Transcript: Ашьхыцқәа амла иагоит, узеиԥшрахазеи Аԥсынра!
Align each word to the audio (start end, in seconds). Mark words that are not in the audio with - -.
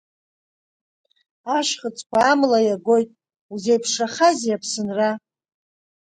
Ашьхыцқәа 1.57 2.19
амла 2.31 2.59
иагоит, 2.67 3.09
узеиԥшрахазеи 3.53 4.55
Аԥсынра! 4.55 5.11